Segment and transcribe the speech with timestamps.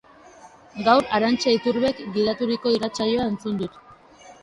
[0.87, 3.83] Gaur Arantxa Iturbek gidaturiko irratsaioa entzun dut.